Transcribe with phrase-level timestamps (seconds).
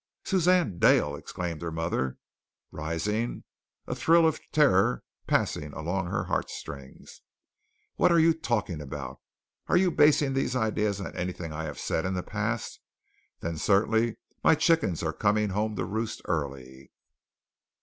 [0.25, 2.17] "Suzanne Dale!" exclaimed her mother,
[2.71, 3.43] rising,
[3.85, 7.21] a thrill of terror passing along her heartstrings.
[7.97, 9.19] "What are you talking about?
[9.67, 12.79] Are you basing these ideas on anything I have said in the past?
[13.41, 16.89] Then certainly my chickens are coming home to roost early.